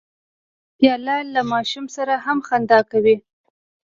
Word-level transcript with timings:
پیاله 0.77 1.15
له 1.35 1.41
ماشوم 1.51 1.85
سره 1.95 2.13
هم 2.25 2.37
خندا 2.47 2.79
کوي. 2.91 3.15